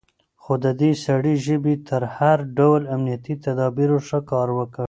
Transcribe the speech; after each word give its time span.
خو 0.41 0.53
د 0.63 0.65
دې 0.81 0.91
سړي 1.05 1.35
ژبې 1.45 1.73
تر 1.89 2.01
هر 2.17 2.37
ډول 2.57 2.81
امنيتي 2.95 3.33
تدابيرو 3.45 3.97
ښه 4.07 4.19
کار 4.31 4.47
وکړ. 4.59 4.79